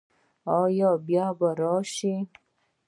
ایا 0.59 0.91
بیا 1.05 1.25
به 1.39 1.49
راشئ؟ 1.59 2.15